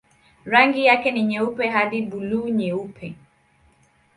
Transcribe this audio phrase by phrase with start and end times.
[0.45, 3.13] Rangi yake ni nyeupe hadi buluu-nyeupe.